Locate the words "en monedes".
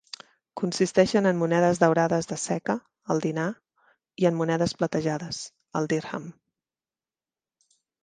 1.31-1.81, 4.33-4.77